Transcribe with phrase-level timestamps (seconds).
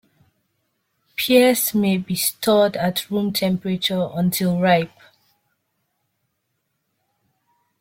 [1.15, 4.97] Pears may be stored at room temperature until ripe.